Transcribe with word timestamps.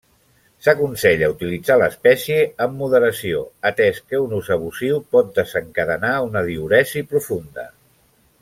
S'aconsella 0.67 1.27
utilitzar 1.33 1.75
l'espècie 1.81 2.39
amb 2.65 2.81
moderació 2.83 3.43
atès 3.71 4.01
que 4.13 4.23
un 4.25 4.35
ús 4.41 4.51
abusiu 4.59 4.99
pot 5.17 5.31
desencadenar 5.39 6.19
una 6.31 6.47
diüresi 6.53 7.09
profunda. 7.15 7.69